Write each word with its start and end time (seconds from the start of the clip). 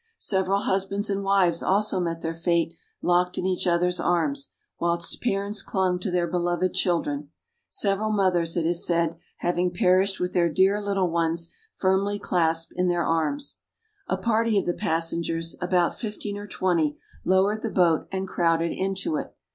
Several 0.17 0.61
husbands 0.61 1.11
and 1.11 1.23
wives 1.23 1.61
also 1.61 1.99
met 1.99 2.23
their 2.23 2.33
fate 2.33 2.73
locked 3.03 3.37
in 3.37 3.45
each 3.45 3.67
other's 3.67 3.99
arms; 3.99 4.49
whilst 4.79 5.21
parents 5.21 5.61
clung 5.61 5.99
to 5.99 6.09
their 6.09 6.25
beloved 6.25 6.73
children, 6.73 7.29
several 7.69 8.11
mothers 8.11 8.57
it 8.57 8.65
is 8.65 8.83
said, 8.83 9.19
having 9.41 9.69
perished 9.71 10.19
with 10.19 10.33
their 10.33 10.51
dear 10.51 10.81
little 10.81 11.11
ones 11.11 11.53
firmly 11.75 12.17
clasped 12.17 12.73
in 12.75 12.87
their 12.87 13.05
arms. 13.05 13.59
A 14.07 14.17
party 14.17 14.57
of 14.57 14.65
the 14.65 14.73
passengers, 14.73 15.55
about 15.61 15.99
fifteen 15.99 16.35
or 16.35 16.47
twenty, 16.47 16.97
lowered 17.23 17.61
the 17.61 17.69
boat 17.69 18.07
and 18.11 18.27
crowded 18.27 18.71
into 18.71 19.17
it. 19.17 19.35